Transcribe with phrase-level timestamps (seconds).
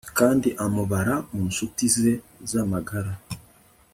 [0.17, 2.13] kandi amubara mu ncuti ze
[2.49, 3.13] z'amagara